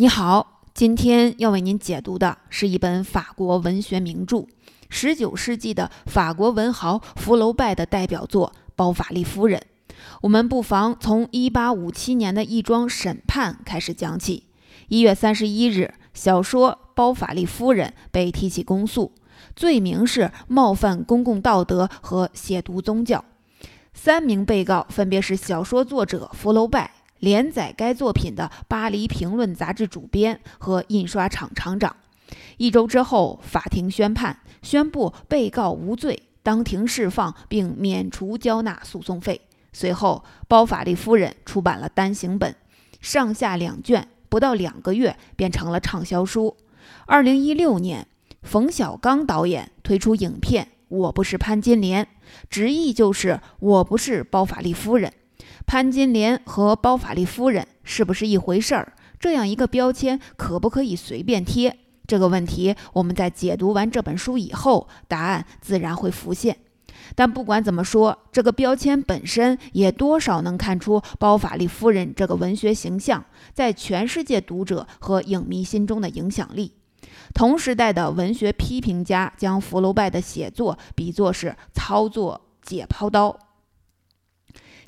[0.00, 4.46] 你好，今天要为您解读的是一本法国文学名著
[4.88, 9.60] 十九世纪的法国文豪福楼拜的代表作《包法利夫人》。
[10.22, 14.44] 我们不妨从一八五七年的一桩审判开始讲起。
[14.86, 19.10] 一月三十一日，小说《包法利夫人》被提起公诉，
[19.56, 23.24] 罪名是冒犯公共道德和亵渎宗教。
[23.92, 26.92] 三名被告分别是小说作者福楼拜。
[27.18, 31.96] 连载该作品的《巴黎评论》杂志主编和印刷厂厂长。
[32.58, 39.40] 一周之后，法庭宣判，宣布被告无罪，当庭释放，并免除交纳诉讼费。
[39.72, 42.54] 随后，包法利夫人出版了单行本，
[43.00, 46.56] 上下两卷，不到两个月便成了畅销书。
[47.06, 48.06] 二零一六年，
[48.42, 52.04] 冯小刚导演推出影片《我不是潘金莲》，
[52.50, 55.12] 直译就是“我不是包法利夫人”。
[55.68, 58.94] 潘金莲和包法利夫人是不是一回事儿？
[59.20, 61.76] 这样一个标签可不可以随便贴？
[62.06, 66.56] 这个问题，我们在解读完这本书以后，答案自然会浮现。
[67.14, 76.72] 但不管怎么说，这个标签本身也多少能看出包法利夫人这个文学形象在全世界读者和影迷心中的影响力。
[77.34, 83.38] 同时代的文学批评家将福楼拜的写作比作是操作解剖刀。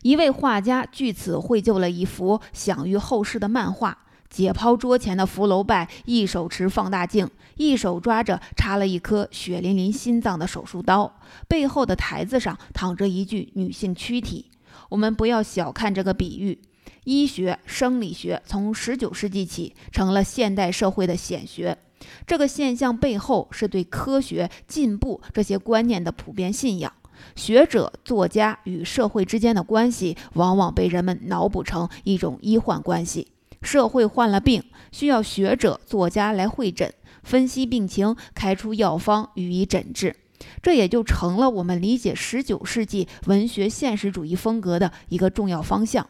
[0.03, 3.99] 一位画家据此绘就了一幅享誉后世的漫画。
[4.29, 11.19] 解剖桌前的福楼拜，一手持放大镜，一手抓着插了一颗血淋淋心脏的手术刀。
[11.49, 14.47] 背后的台子上躺着一具女性躯体。
[14.89, 16.61] 我们不要小看这个比喻，
[17.03, 21.77] 医学生理学从19世纪起成了现代社会的显学。
[22.25, 26.93] 这个现象背后是对科学进步这些观念的普遍信仰。
[27.37, 33.29] 学者、作家与社会之间的关系，往往被人们脑补成一种医患关系。
[33.63, 40.17] 社会患了病，需要学者、作家来会诊、分析病情，开出药方予以诊治。
[40.63, 46.09] 这也就成了我们理解十九世纪文学现实主义风格的一个重要方向。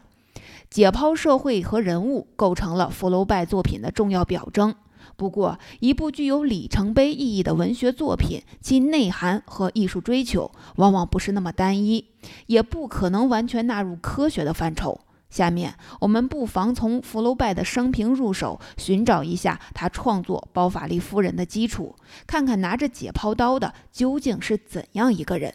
[0.69, 4.73] 解剖社会和人物，构成了福楼拜作品的重要表征。
[5.21, 12.07] 不过，一部具有里程碑意义的文学作品，其内涵和艺术追求往往不是那么单一，
[12.47, 14.99] 也不可能完全纳入科学的范畴。
[15.29, 21.95] 下面，我们不妨从福楼拜的生平入手，寻找一下他创作《包法利夫人》的基础，
[22.25, 25.53] 看看拿着解剖刀的究竟是怎样一个人。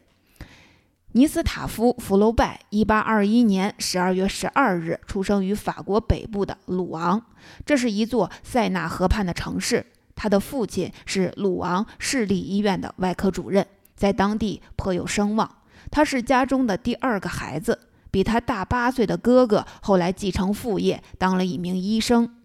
[1.17, 7.25] 尼斯塔夫·福楼拜，一八二一年十二月十二日出生于法国北部的鲁昂，
[7.65, 9.87] 这是一座塞纳河畔的城市。
[10.15, 15.51] 他的父亲是鲁昂市立医院的外科主任，在当地颇有声望。
[15.91, 17.79] 他是家中的第二个孩子，
[18.11, 22.36] 比他大八岁的哥哥后来继承父业，当了一名医生。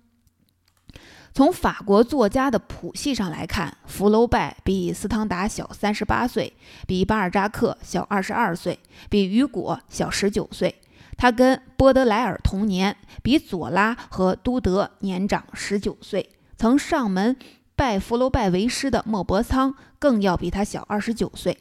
[1.34, 6.52] 从法国作家的谱系上来看，福楼拜比斯汤达小三十八岁，
[6.86, 8.78] 比巴尔扎克小二十二岁，
[9.10, 10.76] 比雨果小十九岁。
[11.18, 16.30] 他跟波德莱尔同年，比左拉和都德年长十九岁。
[16.58, 17.36] 曾上门
[17.76, 21.58] 拜福楼拜为师的莫泊桑更要比他小二十九岁。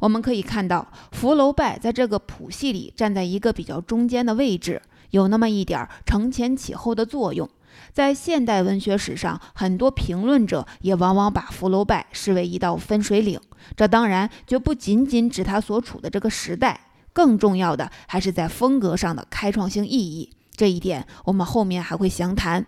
[0.00, 7.48] 我们可以看到，福楼拜在这个谱系里站在一个比较中间的位置，有那么一点承前启后的作用。
[7.92, 13.40] 在现代文学史上，很多评论者也往往把福楼拜视为一道分水岭。
[13.76, 16.80] 这当然就不仅仅指他所处的这个时代，
[17.12, 20.30] 更重要的还是在风格上的开创性意义。
[20.54, 22.66] 这一点我们后面还会详谈。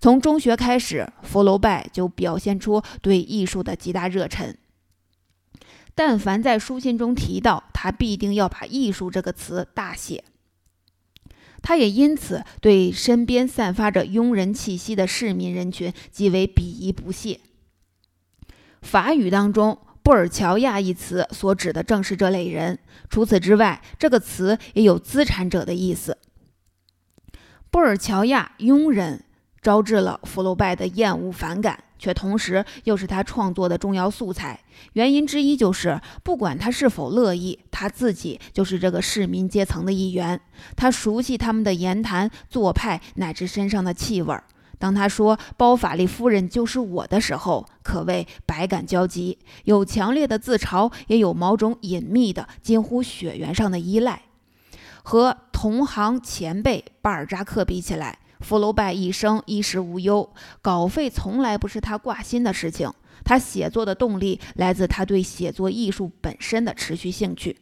[0.00, 4.56] 从中学开始，福楼拜就表现出对艺术的极大热忱。
[5.94, 10.24] 但凡在书信中提到，他必定要把“艺术”这个词大写。
[11.68, 17.40] 他也因此对身边散发着庸人气息的市民人群极为鄙夷不屑。
[18.82, 22.78] 法语当中“布尔乔亚”一词所指的正是这类人。
[23.10, 26.18] 除此之外，这个词也有资产者的意思。
[27.68, 29.24] 布尔乔亚庸人
[29.66, 31.76] 招致了福楼拜的厌恶反感。
[31.98, 34.60] 却同时又是他创作的重要素材。
[34.92, 40.40] 原因之一就是，不管他是否乐意，他自己就是这个市民阶层的一员。
[40.76, 44.38] 他熟悉他们的言谈做派，乃至身上的气味。
[44.78, 54.20] 当他说“包法利夫人就是我的”时候，可谓百感交集，有强烈的自嘲，也有某种隐秘的、近乎血缘上的依赖。
[55.02, 60.28] 和同行前辈巴尔扎克比起来，福楼拜一生衣食无忧，
[60.62, 62.92] 稿费从来不是他挂心的事情。
[63.24, 67.56] 他写作的动力来自他对写作艺术本身的持续兴趣。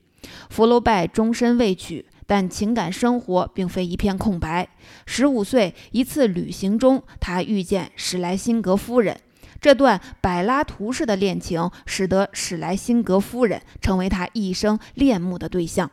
[0.51, 4.69] 福楼拜终身未娶，但情感生活并非一片空白。
[5.07, 9.19] 十五岁一次旅行中，他遇见史莱辛格夫人。
[9.61, 15.91] 这段柏拉图式的恋情，使得史莱辛格夫人成为他一生恋慕的对象，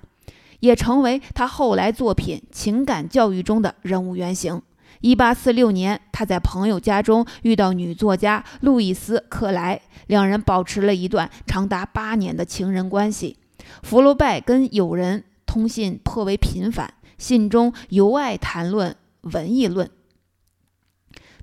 [0.59, 4.61] 也成为他后来作品《情感教育》中的人物原型。
[5.01, 13.37] 一八四六年，他在朋友家中遇到女作家路易斯·克莱，两人保持了一段长达八年的情人关系。
[13.81, 19.89] 福楼拜跟友人通信颇为频繁，信中尤爱谈论文艺论。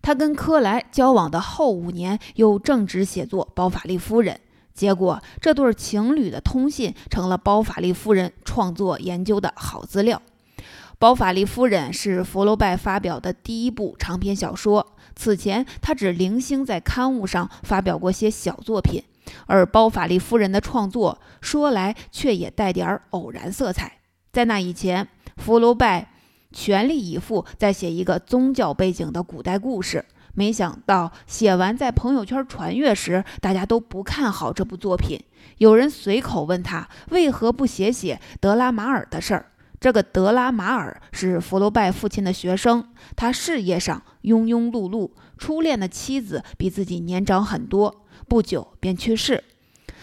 [0.01, 4.37] 他跟克莱交往的后五年，又正值写作《包法利夫人》，
[4.73, 10.23] 结果这对情侣的通信成了包法利夫人创作研究的好资料。
[10.99, 19.05] 《包法利夫人》是福楼拜发表的第一部长篇小说，此前他只零星在刊物上发表过些小作品。
[19.47, 23.99] 而包法利夫人的创作说来却也带点偶然色彩。
[24.33, 25.07] 在那以前，
[25.37, 26.11] 福楼拜
[26.51, 30.05] 全力以赴在写一个宗教背景的古代故事，
[30.35, 35.23] 没想到写完在朋友圈传阅时，大家都不看好这部作品。
[35.59, 39.53] 有人随口问他为何不写写德拉马尔的事儿。
[39.81, 48.05] 这个德拉马尔是福楼拜父亲的学生，他事业上庸庸碌碌，初恋的妻子比自己年长很多。
[48.27, 49.45] 不久便去世，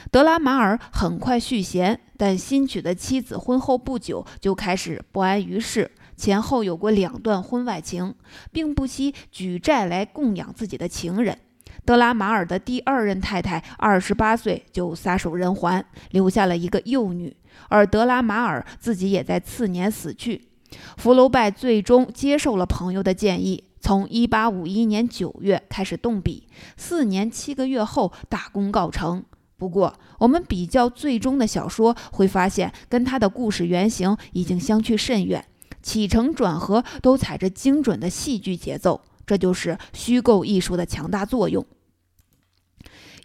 [0.10, 8.16] 德拉马尔很快续弦，但新娶的妻子婚后不久就开始不安于世，前后有过两段婚外情，
[8.52, 11.38] 并不惜举债来供养自己的情人。
[11.86, 17.36] 德拉马尔的第二任太太二十八岁就撒手人寰，留下了一个幼女，
[17.70, 20.50] 而德拉马尔自己也在次年死去。
[20.98, 23.64] 福楼拜最终接受了朋友的建议。
[23.80, 29.24] 从一八五一年九月开始动笔，四年七个月后大功告成。
[29.58, 35.46] 不过，我们比较最终的小说，会发现跟他的故事原型已经相去甚远，
[35.84, 39.00] 起承转合都踩着精准的戏剧节奏。
[39.26, 41.66] 这就是虚构艺术的强大作用。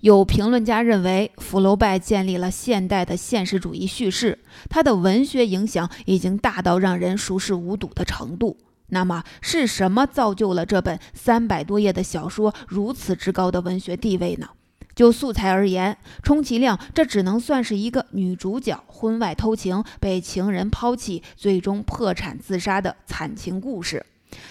[0.00, 4.38] 有评论家认为，福楼拜建立了现代的现实主义叙事，
[4.70, 8.56] 他的文学影响已经大到让人熟视无睹的程度。
[8.92, 14.48] 那么是什么造就了这本三百多页的小说如此之高的文学地位呢？
[14.94, 24.04] 就素材而言，充其量这只能算是一个女主角婚外偷情被情人抛弃，最终破产自杀的惨情故事。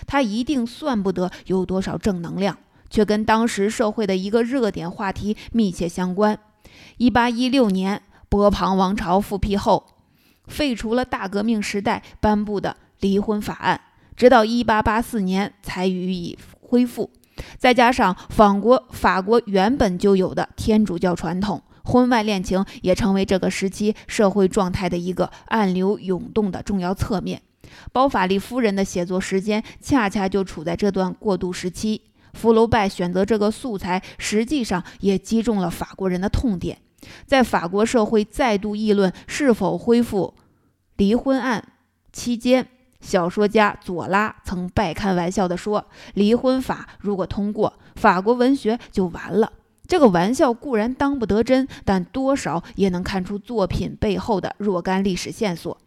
[0.08, 2.58] 它一定算不得有多少正能量，
[2.90, 6.38] 却跟当时社会的一个热点话题密切相关。
[6.98, 9.86] 一八一六年，波旁王朝复辟后，
[10.48, 13.82] 废除了大革命时代颁布的离婚法案。
[14.16, 17.10] 直到一八八四年才予以恢复，
[17.58, 27.42] 再加上法国法国原本就有的天主教传统，婚外恋情也成为这个时期社会状态的一个暗流涌动的重要侧面。
[27.92, 32.02] 包法利夫人的写作时间恰恰就处在这段过渡时期。
[32.34, 36.78] 福楼拜选择这个素材，实际上也击中了法国人的痛点。
[37.26, 40.36] 在法国社会再度议论是否恢复
[40.98, 41.74] 离婚案
[42.12, 42.68] 期间。
[43.02, 45.86] 小说家左拉曾半开玩笑地说
[46.16, 49.54] ：“离婚法如果通过，法国文学就完了。”
[49.88, 55.78] 这个玩笑固然当不得真，但多少也能看出作品背后的若干历史线索。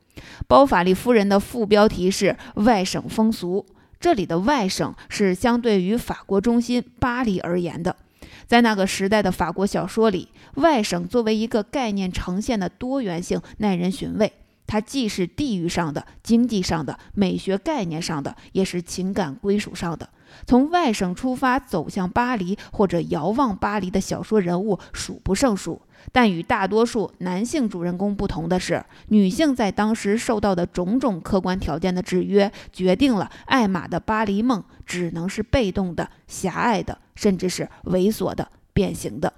[0.46, 3.64] 包法利夫人的副标题是“外省风俗”，
[3.98, 7.96] 这里的外省是相对于法国中心巴黎而言的。
[8.46, 14.32] 在那个时代的法国小说里，外省作为一个概念呈现的多元性耐人寻味。
[14.66, 20.08] 它既是地域上的、经济上的、美学概念上的，也是情感归属上的。
[20.46, 25.82] 从外省出发走向巴黎，或者遥望巴黎的小说人物数不胜数。
[26.10, 39.32] 但与大多数男性主人公不同的是，女性在当时受到的种种客观条件的制约，决定了艾玛的巴黎梦只能是被动的、狭隘的，甚至是猥琐的、变形的。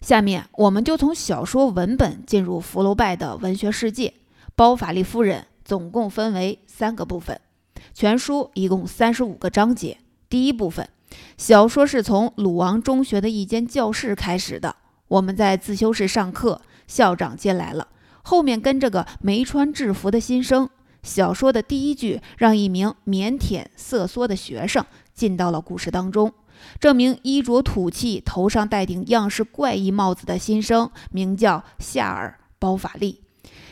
[0.00, 4.08] 下面我们就从小说文本进入福楼拜的文学世界。
[4.56, 7.40] 《包法利夫人》总共分为三个部分，
[7.94, 9.98] 全书一共三十五个章节。
[10.28, 10.88] 第一部分，
[11.36, 14.76] 小说是从鲁昂中学的一间教室开始的。
[15.10, 17.88] 我们在自修室上课，校长进来了，
[18.22, 20.70] 后面跟着个没穿制服的新生。
[21.02, 26.32] 小说的第一句让一名腼腆瑟缩的学生进到了故事当中。
[26.78, 33.20] 这名衣着土气、头上戴顶样式怪异帽子的新生，名叫夏尔·包法利。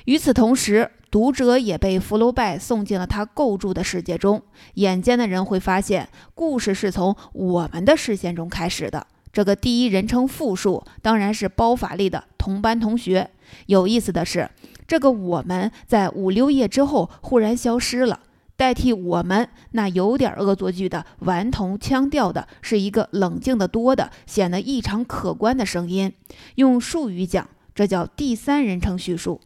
[0.06, 4.42] 与此同时，读者也被福楼拜送进了他构筑的世界中。
[4.74, 9.06] 眼尖的人会发现，故事是从我们的视线中开始的。
[9.32, 13.30] 这个第一人称复数当然是包法利的同班同学。
[13.66, 14.50] 有意思的是，
[14.86, 18.20] 这个我们在五六页之后忽然消失了。
[18.56, 26.12] 代替我们那有点恶作剧的顽童腔调的，是一个冷静的多的、显得异常可观的声音。
[26.56, 29.40] 用术语讲，这叫第三人称叙述。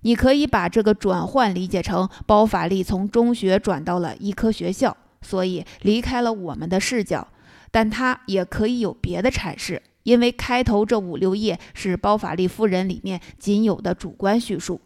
[0.00, 7.28] 你可以把这个转换理解成包法利从中学转到了医科学校，所以离开了我们的视角。
[7.70, 14.80] 但它也可以有别的阐释，因为开头这五六页是包法利夫人里面仅有的主观叙述。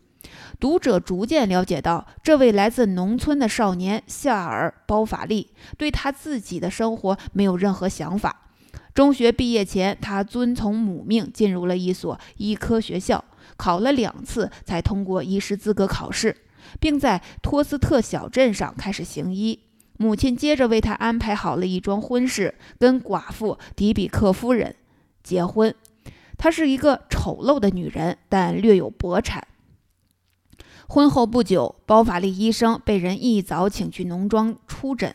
[0.58, 8.48] 读者逐渐了解到，这位来自农村的少年夏尔·包法利对他自己的生活没有任何想法。
[8.92, 13.24] 中学毕业前，他遵从母命进入了一所医科学校，
[13.56, 16.36] 考了两次才通过医师资格考试，
[16.78, 19.58] 并在托斯特小镇上开始行医。
[20.02, 24.74] 母亲接着为他安排好了一桩婚事，跟寡妇迪比克夫人
[25.22, 25.74] 结婚。
[26.38, 29.46] 她是一个丑陋的女人，但略有薄产。
[30.88, 35.14] 婚后不久，包法利医生被人一早请去农庄出诊。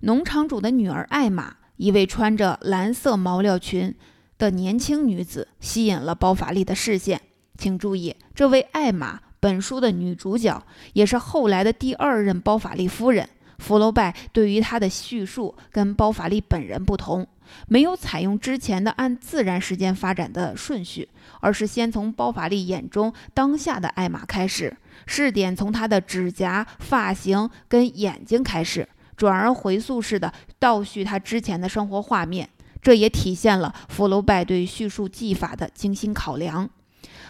[0.00, 3.94] 农场主的女儿艾玛，一位穿着蓝色毛料裙
[4.38, 7.20] 的年轻女子，吸引了包法利的视线。
[7.58, 10.64] 请注意，这位艾玛，本书的女主角，
[10.94, 13.28] 也是后来的第二任包法利夫人。
[13.64, 17.26] 福楼拜对于他的叙述跟包法利本人不同，
[17.66, 21.08] 没有采用之前的按自然时间发展的顺序，
[21.40, 24.76] 而是先从包法利眼中当下的艾玛开始。
[25.06, 32.46] 试点从他的指甲、发型跟眼睛开始，转而回溯式的倒叙他之前的生活画面。
[32.82, 36.68] 这也体现了福楼拜对叙述技法的精心考量。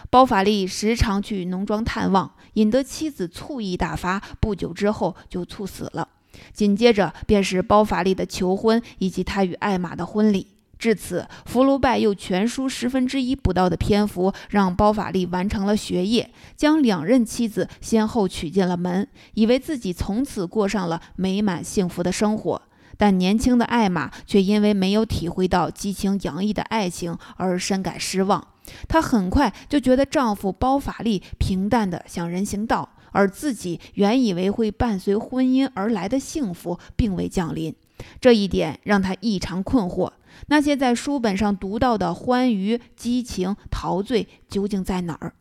[0.09, 6.09] 包法利时常去农庄探望，引得妻子醋意大发，不久之后就猝死了。
[6.53, 10.47] 紧接着便是包法利的求婚以及他与艾玛的婚礼。
[10.77, 22.61] 至此，福楼拜又全书十分之一不到的篇幅，让包法利完成了学业，将两任妻子先后娶进了门，以为自己从此过上了美满幸福的生活。
[22.97, 28.45] 但年轻的艾玛却因为没有体会到激情洋溢的爱情而深感失望。
[28.87, 37.73] 她很快就觉得丈夫包法利平淡的像人行道，而自己原以为会伴随婚姻而来的幸福并未降临。
[38.19, 40.11] 这一点让他异常困惑。
[40.47, 45.33] 那些在书本上读到的欢愉、激情、陶醉究竟在哪儿？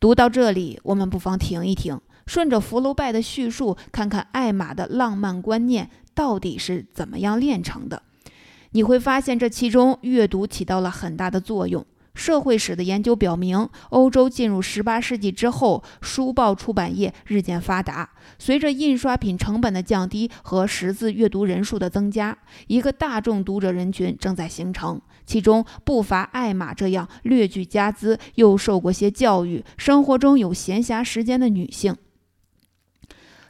[0.00, 8.02] 读到这里，我们不妨停一停，顺着福楼拜的叙述，看看艾玛的浪漫观念到底是怎么样炼成的。
[8.70, 11.84] 你会发现，这其中阅读起到了很大的作用。
[12.14, 18.10] 社会史的研究表明，欧洲进入18世纪之后，书报出版业日渐发达。
[18.38, 22.36] 随着印刷品成本的降低和识字阅读人数的增加，
[22.66, 31.96] 一个大众读者人群正在形成，其中不乏艾玛这样略具家资又受过些教育、生活中有闲暇时间的女性。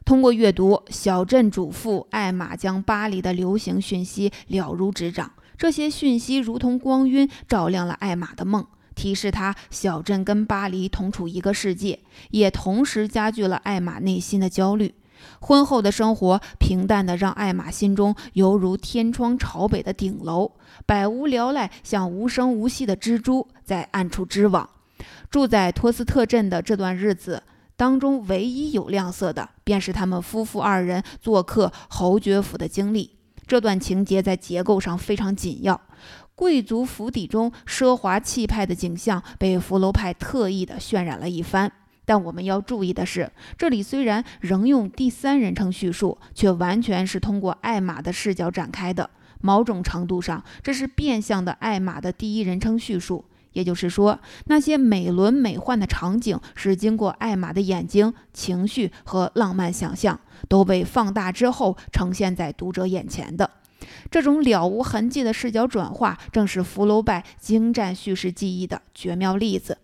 [0.04, 5.32] 通过阅读，小镇主妇艾玛将巴黎的流行讯息了如指掌。
[5.60, 12.00] 这些讯息如同光晕，照亮了艾玛的梦，提示她小镇跟巴黎同处一个世界，
[12.30, 14.94] 也同时加剧了艾玛内心的焦虑。
[15.38, 20.52] 婚后的生活平淡的让艾玛心中犹如天窗朝北的顶楼，
[20.86, 24.66] 百无聊赖，像无声无息的蜘蛛在暗处织网。
[25.30, 27.42] 住在托斯特镇的这段日子
[27.76, 33.19] 当中，唯一有亮色的，便是他们夫妇二人做客侯爵府的经历。
[33.50, 35.80] 这段情节在结构上非常紧要，
[36.36, 41.72] 贵族府邸中奢华气派的景象被福楼派特意的渲染了一番。
[42.04, 49.10] 但我们要注意的是，这里虽然仍用第三人称叙述，却完全是通过艾玛的视角展开的。
[49.40, 53.24] 某种程度上，这是变相的艾玛的第一人称叙述。
[53.52, 60.18] 也就是说，那些美轮美奂的场景是经过艾玛的眼睛、情绪和浪漫想象。
[60.48, 63.50] 都被放大之后呈现在读者眼前的
[64.10, 69.76] 这种了无痕迹的视角转化，正是福楼拜精湛叙事技艺的绝妙例子。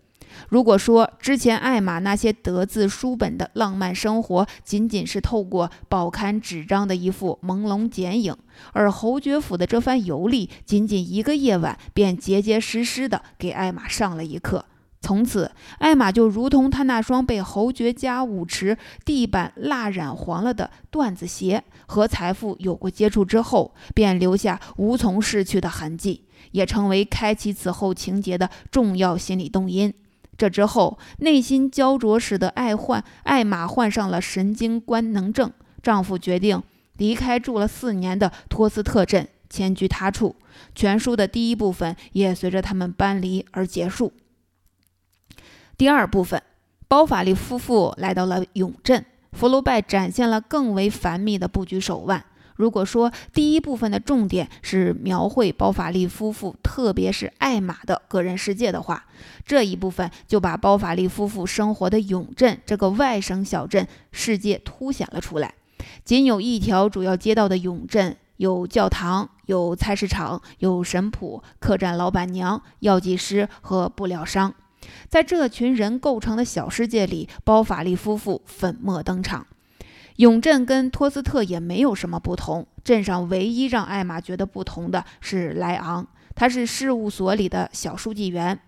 [0.49, 8.35] 如果说之前艾玛那些得自书本的浪漫生活，仅仅是透过报刊纸张的一幅朦胧剪影，
[8.73, 14.65] 而侯爵府的这番游历，仅仅一个夜晚便结结实实的给艾玛上了一课。
[14.99, 18.75] 从此，艾玛就如同他那双被侯爵家舞池
[19.05, 29.93] 地板蜡染黄了的缎子鞋，和财富有过接触之后，便留下无从逝去的痕迹，也成为开启此后情节的重要心理动因。
[30.37, 35.51] 这之后，内心焦灼使得艾患艾玛患上了神经官能症，
[35.81, 36.61] 丈夫决定
[36.97, 40.35] 离开住了四年的托斯特镇，迁居他处。
[40.75, 44.13] 全书的第一部分也随着他们搬离而结束。
[45.77, 46.41] 第二部分，
[46.87, 52.25] 包法利夫妇来到了永镇，福楼拜展现了更为繁密的布局手腕。
[52.57, 59.05] 如果说第一部分的重点是描绘包法利夫妇，特别是艾玛的个人世界的话，
[59.45, 65.53] 这一部分就把包法利夫妇生活的永镇这个外省小镇世界凸显了出来。
[66.03, 74.53] 仅有一条主要街道的永镇，有教堂、有菜市场、有神铺、客栈老板娘、药剂师和布料商，
[75.07, 79.45] 在这群人构成的小世界里，包法利夫妇粉墨登场。
[80.17, 88.59] 永镇跟托斯特也没有什么不同，镇上唯一让艾玛觉得不同的是莱昂，他是事务所里的小书记员。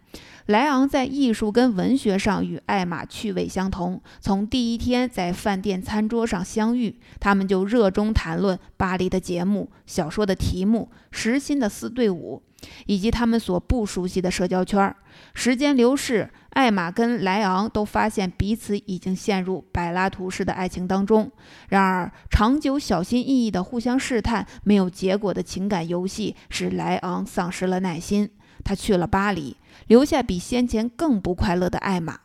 [0.45, 12.41] 莱昂在艺术跟文学上与艾玛趣味相同，从第一天在饭店餐桌上相遇，他们就热衷谈论巴黎的节目、小说的题目、时新的四对五。
[12.87, 14.93] 以及他们所不熟悉的社交圈儿。
[15.33, 21.31] 时间流逝，艾玛跟莱昂都发现彼此已经陷入柏拉图式的爱情当中。
[21.69, 28.31] 然而，长久小心翼翼的互相试探、没有结果的情感游戏，使莱昂丧失了耐心。
[28.63, 29.55] 他去了巴黎，
[29.87, 32.19] 留下比先前更不快乐的艾玛。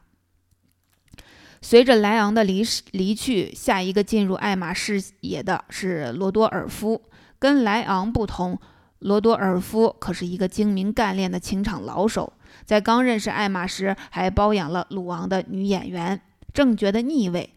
[1.63, 7.03] 随着莱昂的离离去，下一个进入艾玛视野的是罗多尔夫。
[7.39, 8.59] 跟莱昂不同。
[9.01, 12.33] 罗多尔夫可是一个精明干练的情场老手，
[12.65, 16.21] 在刚认识艾玛时，还包养了鲁昂的女演员。
[16.53, 17.53] 正觉得腻味，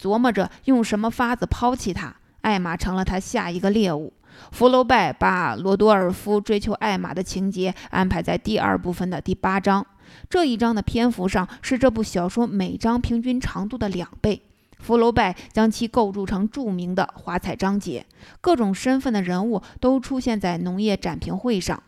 [0.00, 4.14] 琢磨着用什么法子抛弃她，艾玛成了他下一个猎物。
[4.52, 9.86] 福楼拜把罗多尔夫追求艾玛的情节安排在第二部分的第八章，
[10.30, 14.40] 这一章的篇幅上是这部小说每章平均长度的两倍。
[14.78, 18.06] 福楼拜将其构筑成著名的华彩章节，
[18.40, 21.82] 各种身份的人物都出现在农业展评会上。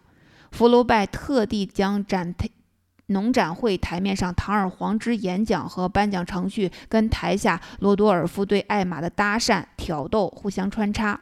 [0.52, 2.48] 福楼拜特地将展台、
[3.06, 11.18] 农展会台面上堂而皇之演讲和颁奖程序，跟台下罗多尔夫对艾玛的搭讪、挑逗互相穿插。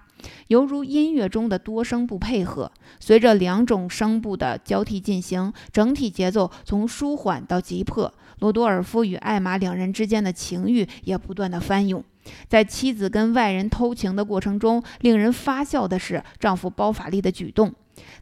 [0.49, 8.13] 犹如音乐中的多声部配合，随着两种声部的交替进行，整体节奏从舒缓到急迫。
[8.41, 12.05] 罗多尔夫与艾玛两人之间的情欲也不断的翻涌。
[12.49, 17.73] 在妻子跟外人偷情的过程中，令人发笑的是丈夫包法利的举动。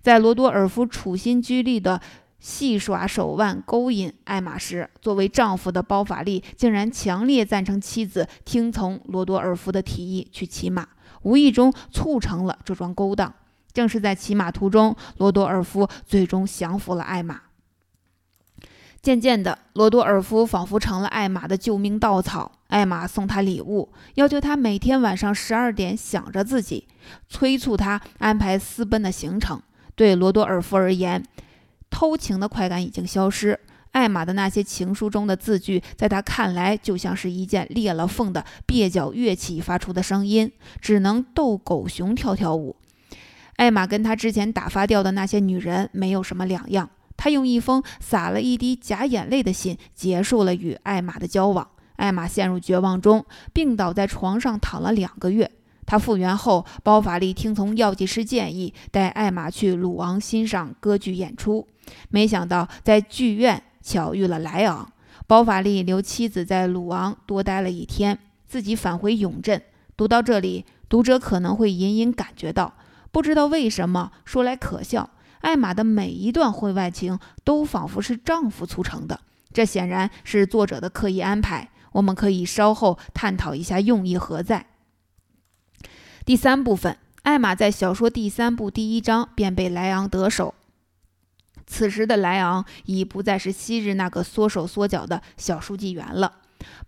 [0.00, 2.00] 在罗多尔夫处心积虑的
[2.40, 10.86] 戏耍手腕勾引艾玛时，作为丈夫的包法利竟然强烈赞成妻子听从罗多尔夫的提议去骑马。
[11.22, 13.34] 无意中促成了这桩勾当。
[13.72, 17.40] 正是在骑马途中，罗多尔夫最终降服了艾玛。
[19.02, 22.57] 渐渐的，罗多尔夫仿佛成了艾玛的救命稻草。
[22.68, 26.86] 艾玛送他礼物，要求他每天晚上十二点想着自己，
[27.28, 29.60] 催促他安排私奔的行程。
[29.94, 31.22] 对罗多尔夫而言，
[31.90, 33.58] 偷情的快感已经消失。
[33.92, 42.76] 艾玛的那些情书中的字句，在他看来就像是一件裂了缝的蹩脚乐器发出的声音，只能逗狗熊跳跳舞。
[43.56, 46.90] 艾玛跟他之前打发掉的那些女人没有什么两样。
[47.16, 51.66] 他用一封洒了一滴假眼泪的信结束了与艾玛的交往。
[51.98, 55.48] 艾玛陷入绝望中，病倒在床上躺了两个月。
[55.86, 61.68] 他复原后，包法利听从药剂师建议，带艾玛去鲁昂欣赏歌剧演出。
[62.08, 63.62] 没想到在剧院。
[63.80, 64.92] 巧遇了莱昂，
[65.26, 69.62] 包法利留妻子在鲁昂多待了一天，自己返回永镇。
[69.96, 72.74] 读到这里，读者可能会隐隐感觉到，
[73.10, 75.08] 不知道为什么，说来可笑，
[75.40, 79.18] 艾玛的每一段婚外情都仿佛是丈夫促成的。
[79.54, 84.66] 这显然是作者的刻意安排，我们可以稍后探讨一下用意何在。
[86.24, 90.54] 第三部分，艾玛在小说第三部第一章便被莱昂得手。
[91.66, 96.36] 此时的莱昂已不再是昔日那个缩手缩脚的小书记员了。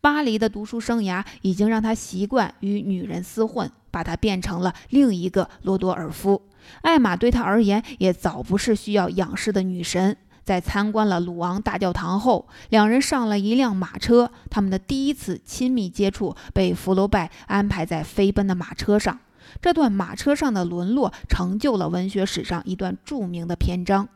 [0.01, 6.43] 巴黎的读书生涯已经让他习惯与女人厮混，把他变成了另一个罗多尔夫。
[6.83, 10.17] 艾玛对他而言也早不是需要仰视的女神。
[10.51, 14.33] 在参观了鲁昂大教堂后，两人上了一辆马车。
[14.51, 19.17] 他们的第一次亲密接触被福楼拜安排在飞奔的马车上。
[19.63, 24.09] 这段马车上的沦落成就了文学史上一段著名的篇章。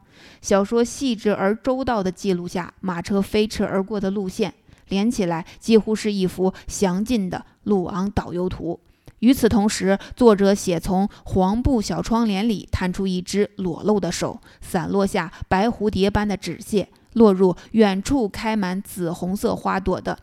[0.42, 4.52] 小说细致而周到地记录下马车飞驰而过的路线，
[4.88, 8.80] 连起来几乎是一幅详尽的鲁昂导游图。
[9.24, 20.18] 与此同时，作者写从黄布小窗帘里探出一只裸露的手，散落下白蝴蝶般的纸屑，落入远处开满紫红色花朵的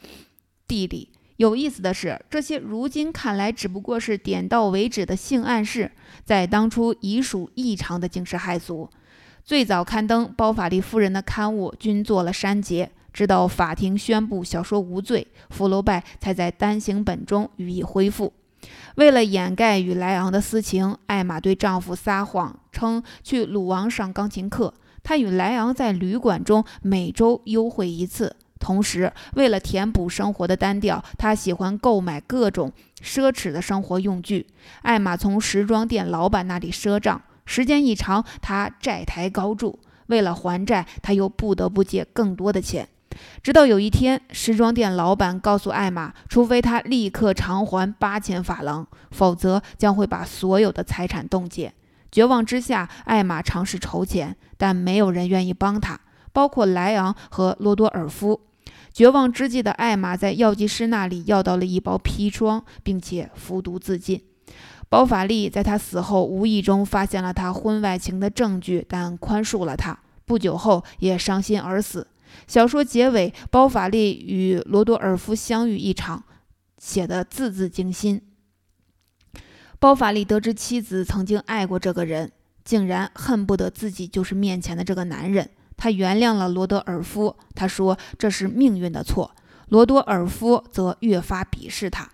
[0.67, 1.09] 地里。
[1.37, 5.91] 有意思的是，这些如今看来只不过是点到为止的性暗示，
[6.23, 8.87] 在当初已属异常的惊世骇俗。
[9.43, 18.31] 最早刊登包法利夫人的刊物均做了删节，直到法庭宣布小说无罪，福楼拜才在单行本中予以恢复。
[18.95, 24.73] 为了掩盖与莱昂的私情，艾玛对丈夫撒谎，称去鲁王上钢琴课。
[25.03, 28.35] 她与莱昂在旅馆中每周幽会一次。
[28.59, 32.71] 同时，为了填补生活的单调，她喜欢购买各种
[33.01, 34.45] 奢侈的生活用具。
[34.83, 39.79] 艾玛从时装店老板那里赊账，时间一长，她债台高筑。
[40.07, 42.87] 为了还债，她又不得不借更多的钱。
[43.43, 51.73] 直到有一天，时装店老板告诉艾玛，除非她立刻偿还八千法郎，否则将会把所有的财产冻结。
[52.11, 55.99] 绝望之下，艾玛尝试筹钱，但没有人愿意帮她，
[56.33, 58.41] 包括莱昂和罗多尔夫。
[58.93, 64.21] 绝望之际的艾玛在药剂师那里要到了一包砒霜，并且服毒自尽。
[64.89, 69.97] 包法利在他死后无意中发现了他婚外情的证据，但宽恕了他。
[70.25, 72.07] 不久后，也伤心而死。
[72.47, 76.23] 小说结尾，包法利与罗多尔夫相遇一场，
[76.77, 78.21] 写得字字惊心。
[79.79, 82.31] 包法利得知妻子曾经爱过这个人，
[82.63, 85.49] 竟然恨不得自己就是面前的这个男人。
[85.75, 89.35] 他原谅了罗德尔夫，他说这是命运的错。
[89.69, 92.11] 罗多尔夫则越发鄙视他。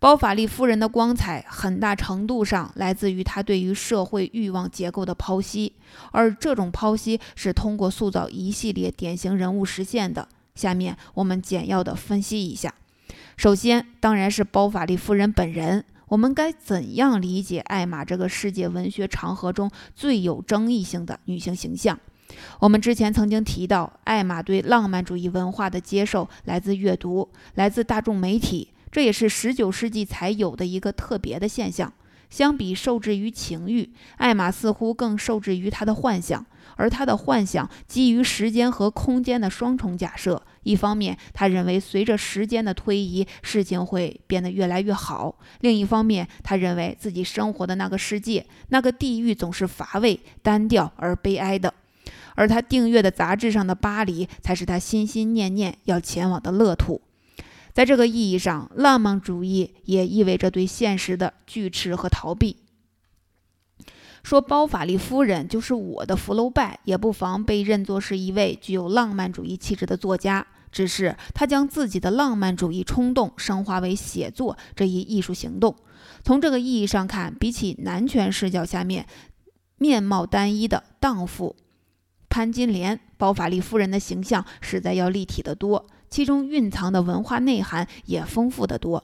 [0.00, 5.74] 包法利夫人的光彩很大程度上来自于她对于社会欲望结构的剖析，
[6.10, 10.26] 而这种剖析是通过塑造一系列典型人物实现的。
[10.54, 12.74] 下面我们简要的分析一下。
[13.36, 15.84] 首先，当然是包法利夫人本人。
[16.08, 22.00] 我们该怎样理解艾玛这个世界文学长河中最有争议性的女性形象？
[22.60, 28.68] 我们之前曾经提到，艾玛对浪漫主义文化的接受来自阅读，来自大众媒体。
[28.90, 31.92] 这也是十九世纪才有的一个特别的现象。
[32.28, 40.40] 相比受制于情欲，艾玛似乎更受制于他的幻想，而他的幻想基于时间和空间的双重假设。
[40.62, 51.74] 一方面，他认为随着时间的推移，事情会变得越来越好；另一方面，他认为自己生活的那个世界、那个地狱总是乏味、单调而悲哀的，
[52.36, 57.00] 而他订阅的杂志上的巴黎才是他心心念念要前往的乐土。
[57.72, 62.56] 在这个意义上，浪漫主义也意味着对现实的拒斥和逃避。
[64.22, 70.46] 说包法利夫人就是我的福楼拜，也不妨被认作是一位具有浪漫主义气质的作家。
[70.72, 75.74] 只是他将自己的浪漫主义冲动升华为写作这一艺术行动。
[76.22, 79.04] 从这个意义上看，比起男权视角下面
[79.78, 81.56] 面貌单一的荡妇
[82.28, 85.88] 潘金莲，包法利夫人的形象实在要立体得多。
[86.10, 89.02] 其中蕴藏的文化内涵也丰富得多。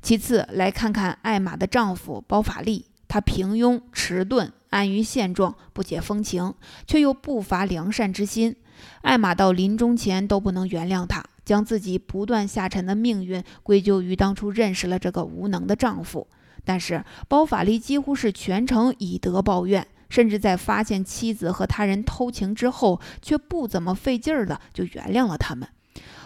[0.00, 6.54] 其次，来看看艾玛的丈夫包法利，他平庸、迟钝、安于现状、不解风情，
[6.86, 8.54] 却又不乏良善之心。
[9.02, 16.28] 艾玛到临终前都不能原谅他，将自己不断下沉的命运归咎于当初认识了这个无能的丈夫。
[16.64, 25.68] 但是，包法利几乎是全程以德报怨，甚至在发现妻子和他人偷情之后，却不怎么费劲儿的就原谅了他们。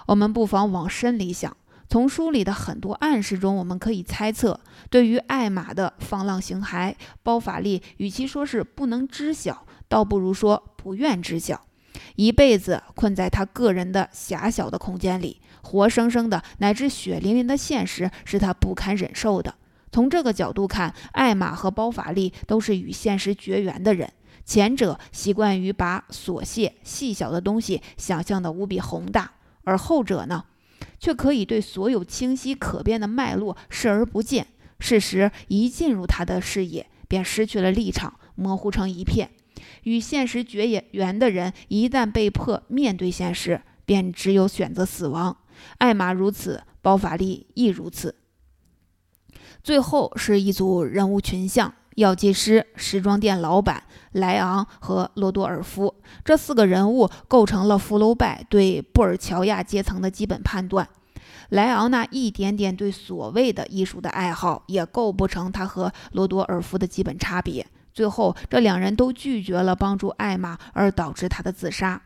[0.06, 1.56] 我们不妨往深里想，
[1.88, 11.60] 从书里的很多暗示中，我们可以猜测，对于艾玛的放浪形骸，包法利与其说是不能知晓，倒不如说不愿知晓。
[12.16, 19.54] 一辈子困在他个人的狭小的空间里，活生生的乃至血淋淋的现实是他不堪忍受的。
[19.92, 24.12] 从这个角度看，艾玛和包法利都是与现实绝缘的人。
[24.44, 29.32] 前者习惯于把琐屑细小的东西想象的无比宏大。
[29.64, 30.44] 而后者呢，
[30.98, 34.46] 却可以对所有清晰可辨的脉络视而不见。
[34.78, 39.30] 事实一进入他的视野，便失去了立场，模糊成一片。
[39.82, 45.36] 与现实绝缘的人，一旦被迫面对现实，便只有选择死亡。
[45.78, 48.16] 艾玛如此，包法利亦如此。
[49.62, 51.74] 最后是一组人物群像。
[51.96, 60.88] 药剂师、时装店老板莱昂和罗多尔夫这四个人物构成了福楼拜对布尔乔亚阶层的基本判断。
[61.50, 67.66] 莱昂那一点点对所谓的艺术的爱好，也构不成他和罗多尔夫的基本差别。
[67.92, 72.00] 最后，这两人都拒绝了帮助艾玛，而导致他的自杀。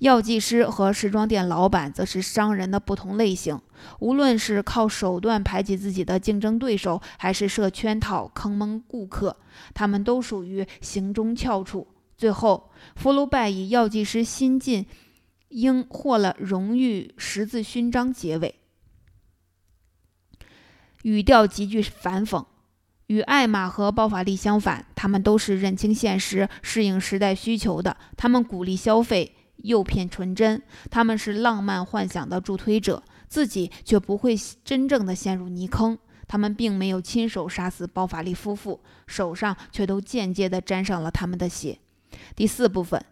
[0.00, 3.60] 药剂师和时装店老板则是商人的不同类型，
[4.00, 9.36] 无论是靠手段排挤自己的竞争对手，还是设圈套坑蒙顾客，
[9.74, 11.88] 他们都属于行中翘楚。
[12.16, 14.86] 最后，福楼拜以药剂师新晋
[15.48, 18.56] 应获了荣誉十字勋章结尾，
[21.02, 22.44] 语调极具反讽。
[23.06, 27.96] 与艾玛和包法利相反，他们都是认清现实、适应时代需求的。
[28.18, 29.34] 他们鼓励消费。
[29.58, 35.98] 诱骗纯真，他们是浪漫幻想的助推者，自己却不会真正的陷入泥坑。
[36.26, 41.78] 他们并没有亲手杀死包法利夫妇，手上却都间接地沾上了他们的血。
[42.36, 43.02] 第四部分，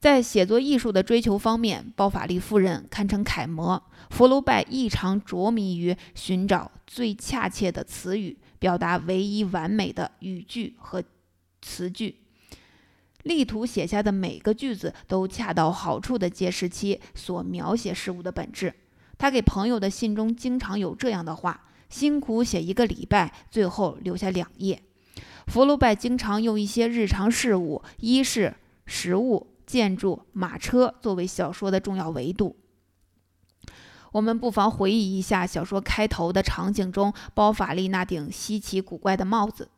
[0.00, 3.82] 在写作艺术的追求方面，包法利夫人堪称楷模。
[4.08, 11.04] 福楼拜异常着迷于寻找最恰切的词语，表达唯一完美的语句和
[11.60, 12.16] 词句，
[13.22, 18.74] 力图写下的每个句子都恰到好处地揭示其所描写事物的本质。
[19.18, 21.64] 他给朋友的信中经常有这样的话。
[21.88, 24.82] 辛苦写一个礼拜，最后留下两页。
[25.46, 28.54] 福楼拜经常用一些日常事物、一是、
[28.86, 32.56] 食物、建筑、马车作为小说的重要维度。
[34.12, 39.68] 我们不妨回忆一下小说开头的场景中，包法利那顶稀奇古怪的帽子。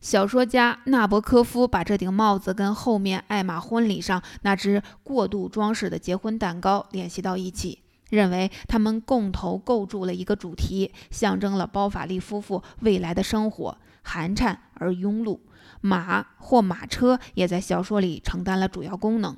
[0.00, 7.82] 小说家纳博科夫把这顶帽子跟后面艾玛婚礼上那只过度装饰的结婚蛋糕联系到一起。
[8.10, 15.38] 认为他们共同构筑了一个主题，象征了包法利夫妇未来的生活寒颤而庸碌。
[15.82, 19.36] 马或马车也在小说里承担了主要功能。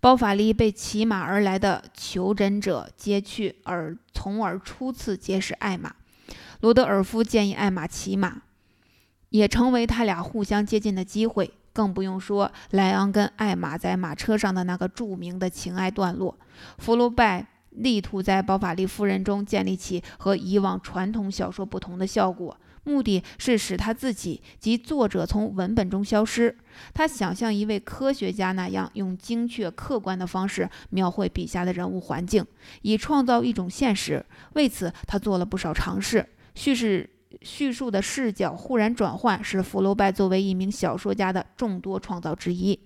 [0.00, 5.94] 包法利被骑马而来的求诊者接去，而从而初次结识艾玛。
[6.60, 8.40] 罗德尔夫建议艾玛骑马，
[9.30, 11.50] 也成为他俩互相接近的机会。
[11.72, 16.38] 更不用说莱昂跟艾玛在马车上的那个著名的情爱段落。
[16.78, 17.46] 福楼拜。
[17.78, 26.56] 力图在包法利夫人中建立起和以往传统小说不同的效果，目的是使他自己及作者从文本中消失。
[26.94, 32.46] 他想像一位科学家那样，用精确客观的方式描绘笔下的人物环境，
[32.80, 34.24] 以创造一种现实。
[34.54, 36.26] 为此，他做了不少尝试。
[36.54, 37.10] 叙事。
[37.42, 42.78] 叙述的视角忽然转换，是福楼拜作为一名小说家的众多创造之一。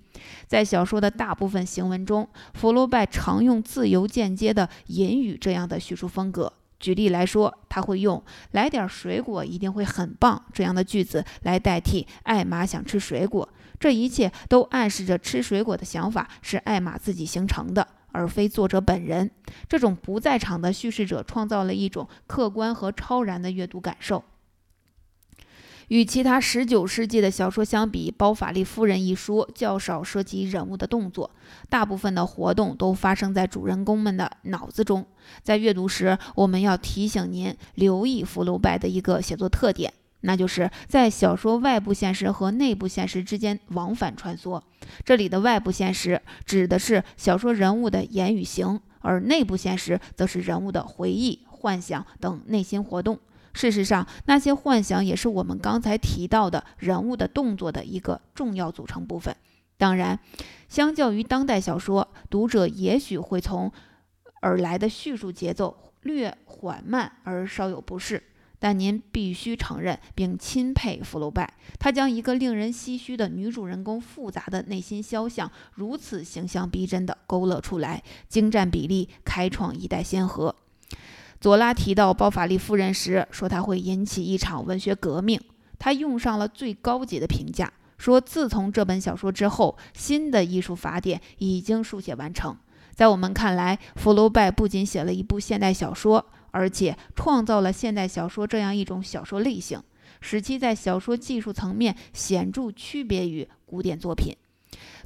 [0.46, 6.52] 在小说的大部分行文中，福楼拜常用自由间接的隐语这样的叙述风格。
[6.78, 8.22] 举例来说，他会用
[8.52, 13.46] “来点水果一定会很棒”这样的句子来代替艾玛想吃水果。
[13.78, 17.86] 这一切都暗示着吃水果的想法是艾玛自己形成的。
[18.12, 19.30] 而非作者本人，
[19.68, 24.24] 这种不在场的叙事者创造了一种客观和超然的阅读感受。
[25.88, 31.32] 与其他19世纪的小说相比，《包法利夫人》一书较少涉及人物的动作，
[31.68, 35.04] 大部分的活动都发生在主人公们的脑子中。
[35.42, 39.92] 在阅读时，我们要提醒您留意福楼拜的一个写作特点。
[40.22, 44.60] 那就是在小说外部现实和内部现实之间往返穿梭。
[45.04, 53.18] 这里的外部现实指的是小说人物的言语行，而内部现实则是人物的回忆、幻想等内心活动。
[53.52, 59.34] 事实上，那些幻想也是我们刚才提到的人物的动作的一个重要组成部分。
[59.76, 60.18] 当然，
[60.68, 63.72] 相较于当代小说，读者也许会从
[64.40, 68.22] 而来的叙述节奏略缓慢而稍有不适。
[68.60, 80.54] 但您必须承认并钦佩福楼拜，他将一个令人唏嘘的女主人公复杂的内心肖像如此形象逼真地勾勒出来，精湛比例，开创一代先河。
[81.40, 85.40] 左拉提到包法利夫人时说，她会引起一场文学革命。
[85.78, 92.54] 他用上了最高级的评价，说自从这本小说之后，新的艺术法典已经书写完成。
[92.94, 96.26] 在我们看来，福楼拜不仅写了一部现代小说。
[96.50, 99.82] 而且创造了现代小说这样一种小说类型，
[100.20, 104.36] 使其在小说技术层面显著区别于古典作品。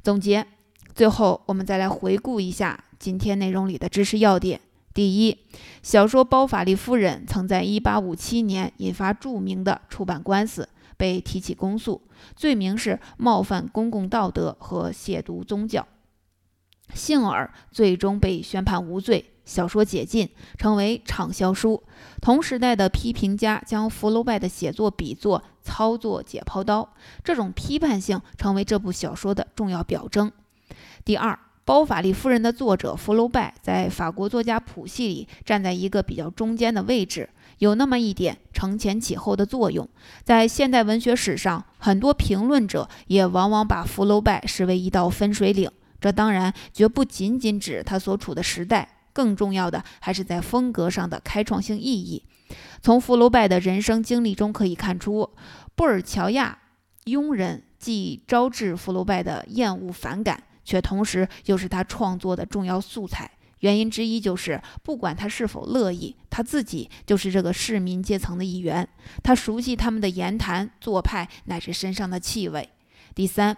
[0.03, 0.45] 总结，
[0.93, 4.61] 最后我们再来回顾一下今天内容里的知识要点。
[4.93, 5.37] 第一，
[5.83, 12.01] 小说《包法利夫人》曾在1857年引发著名的出版官司，被提起公诉，
[12.33, 15.85] 罪名是冒犯公共道德和亵渎宗教，
[16.93, 19.31] 幸而最终被宣判无罪。
[19.45, 21.83] 小说解禁，成为畅销书。
[22.19, 26.93] 同时代的批评家将福楼拜的写作比作操作解剖刀，
[27.23, 30.31] 这种批判性成为这部小说的重要表征。
[31.03, 31.31] 第二，
[31.63, 39.87] 《包法利夫人》的作者福楼拜在法国作家谱系里站在一个比较中间的位置，有那么一点承前启后的作用。
[40.23, 45.69] 在现代文学史上，很多评论者也往往把福楼拜视为一道分水岭。
[46.05, 48.87] 这当然绝不仅仅指他所处的时代。
[49.11, 52.23] 更重要的还是在风格上的开创性意义。
[52.79, 55.27] 从福楼拜的人生经历中可以看出，
[55.73, 56.59] 布尔乔亚
[57.05, 63.31] 庸人既招致福楼拜的厌恶反感，却同时又是他创作的重要素材。
[63.61, 68.87] 原因之一就是，不管他是否乐意，他自己就是这个市民阶层的一员。
[69.23, 72.69] 他熟悉他们的言谈、做派乃至身上的气味。
[73.15, 73.55] 第三，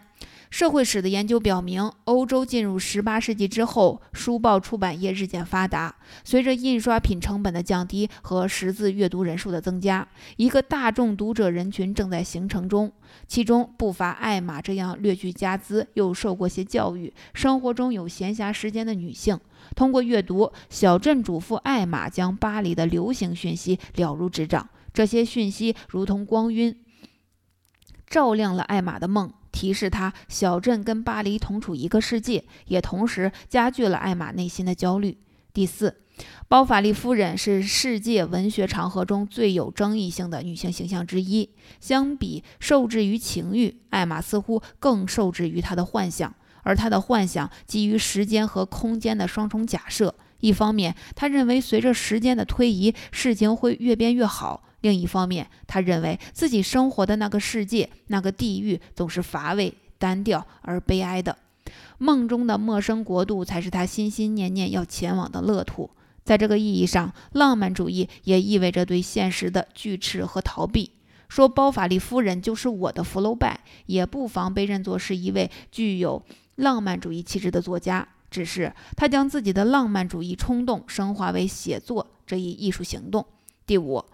[0.50, 5.94] 社会史的研究表明，欧洲进入18世纪之后，书报出版业日渐发达。
[6.24, 10.08] 随着印刷品成本的降低和识字阅读人数的增加，
[10.38, 12.92] 一个大众读者人群正在形成中。
[13.28, 19.38] 其中不乏艾玛这样略具家资又受过些教育、生活中有闲暇时间的女性。
[19.76, 24.70] 通过阅读，小镇主妇艾玛将巴黎的流行讯息了如指掌。
[24.94, 26.76] 这些讯息如同光晕，
[28.08, 29.32] 照亮了艾玛的梦。
[29.58, 35.18] 提示他，小镇跟巴黎同处一个世界，也同时加剧了艾玛内心的焦虑。
[35.52, 35.96] 第四，
[36.48, 41.50] 包法利夫人是世界文学长河中最有争议性的女性形象之一。
[41.80, 50.14] 相比受制于情欲，艾玛似乎更受制于她的幻想，而她的幻想基于时间和空间的双重假设。
[50.42, 54.66] 一方面，她认为随着时间的推移，事情会越变越好。
[54.88, 61.38] 另一方面，他认为自己生活的那个世界、那个地狱总是乏味、单调而悲哀的。
[61.98, 65.90] 梦中的陌生国度才是他心心念念要前往的乐土。
[66.24, 70.92] 在这个意义上，浪漫主义也意味着对现实的拒斥和逃避。
[71.28, 76.24] 说包法利夫人就是我的福楼拜，也不妨被认作是一位具有
[76.56, 78.08] 浪漫主义气质的作家。
[78.32, 83.26] 只是他将自己的浪漫主义冲动升华为写作这一艺术行动。
[83.66, 84.06] 第五。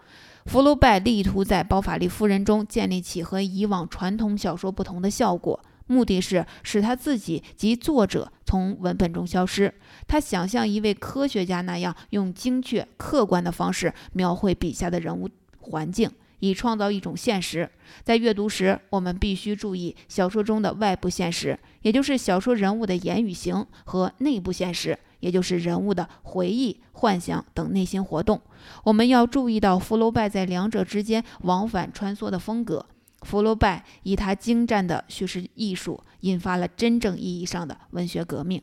[0.46, 9.72] 福楼拜力图在《包法利夫人》中建立起和以往传统小说不同的效果，目的是使他自己及作者从文本中消失。
[10.06, 15.30] 他想像一位科学家那样，用精确、客观的方式描绘笔下的人物
[15.60, 17.70] 环境，以创造一种现实。
[18.02, 24.98] 在阅读时，我们必须注意小说中的外部现实，也就是小说人物的言语行和内部现实。
[25.20, 28.40] 也就是人物的回忆、幻想等内心活动，
[28.84, 32.86] 我们要注意到福楼拜在两者之间往返穿梭的风格。
[33.22, 38.60] 福楼拜以他精湛的叙事艺术，引发了真正意义上的文学革命。